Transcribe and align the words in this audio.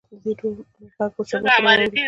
د 0.09 0.11
دې 0.23 0.31
ډول 0.39 0.51
غږ 0.57 0.67
به 0.73 0.87
سبا 1.29 1.49
ته 1.49 1.61
واورئ 1.65 1.87